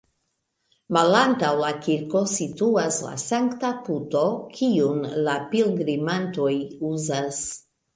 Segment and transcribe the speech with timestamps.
[0.95, 4.27] Malantaŭ la kirko situas la sankta puto,
[4.59, 6.53] kiun la pilgrimantoj
[6.95, 7.49] uzas.